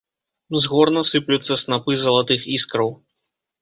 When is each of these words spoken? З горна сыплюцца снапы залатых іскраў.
З 0.63 0.71
горна 0.71 1.03
сыплюцца 1.11 1.61
снапы 1.65 2.01
залатых 2.07 2.53
іскраў. 2.59 2.89